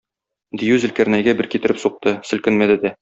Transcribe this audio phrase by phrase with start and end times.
[0.61, 2.95] Дию Зөлкарнәйгә бер китереп сукты, селкенмәде дә.